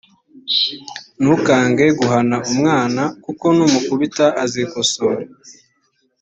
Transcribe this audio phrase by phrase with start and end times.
[1.21, 5.21] ntukange guhana umwana kuko numukubita azikosora